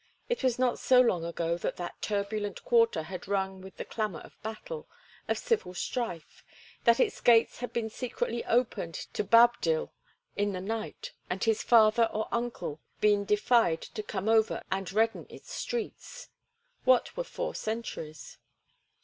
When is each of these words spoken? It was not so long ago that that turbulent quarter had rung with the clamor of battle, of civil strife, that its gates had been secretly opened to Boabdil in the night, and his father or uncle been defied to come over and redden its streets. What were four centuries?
It 0.29 0.43
was 0.43 0.57
not 0.57 0.79
so 0.79 0.99
long 0.99 1.23
ago 1.23 1.59
that 1.59 1.75
that 1.75 2.01
turbulent 2.01 2.65
quarter 2.65 3.03
had 3.03 3.27
rung 3.27 3.61
with 3.61 3.77
the 3.77 3.85
clamor 3.85 4.21
of 4.21 4.33
battle, 4.41 4.89
of 5.27 5.37
civil 5.37 5.75
strife, 5.75 6.43
that 6.85 6.99
its 6.99 7.21
gates 7.21 7.59
had 7.59 7.71
been 7.71 7.87
secretly 7.91 8.43
opened 8.45 8.95
to 8.95 9.23
Boabdil 9.23 9.91
in 10.35 10.53
the 10.53 10.59
night, 10.59 11.13
and 11.29 11.43
his 11.43 11.61
father 11.61 12.09
or 12.11 12.27
uncle 12.31 12.79
been 12.99 13.25
defied 13.25 13.83
to 13.83 14.01
come 14.01 14.27
over 14.27 14.63
and 14.71 14.91
redden 14.91 15.27
its 15.29 15.51
streets. 15.51 16.29
What 16.83 17.15
were 17.15 17.23
four 17.23 17.53
centuries? 17.53 18.39